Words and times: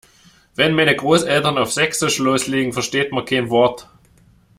Wenn 0.55 0.73
meine 0.73 0.95
Großeltern 0.95 1.59
auf 1.59 1.71
sächsisch 1.73 2.17
loslegen, 2.17 2.73
versteht 2.73 3.11
man 3.11 3.23
kein 3.23 3.51
Wort. 3.51 3.87